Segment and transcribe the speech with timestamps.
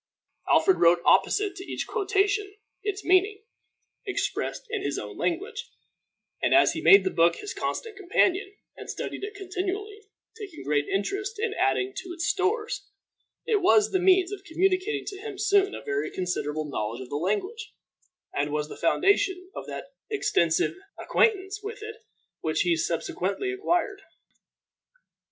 [0.51, 3.43] Alfred wrote opposite to each quotation its meaning,
[4.03, 5.69] expressed in his own language;
[6.41, 10.01] and as he made the book his constant companion, and studied it continually,
[10.35, 12.89] taking great interest in adding to its stores,
[13.45, 17.15] it was the means of communicating to him soon a very considerable knowledge of the
[17.15, 17.75] language,
[18.33, 21.97] and was the foundation of that extensive acquaintance with it
[22.39, 24.01] which he subsequently acquired.